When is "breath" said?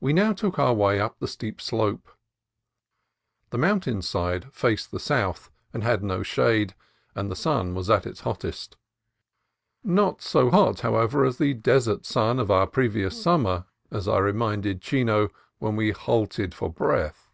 16.68-17.30